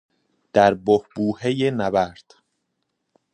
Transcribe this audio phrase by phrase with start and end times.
[0.53, 2.33] در بحبوحهی نبرد